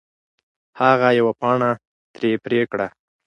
[0.79, 1.69] هغه یوه پاڼه
[2.13, 2.87] ترې پرې کړه.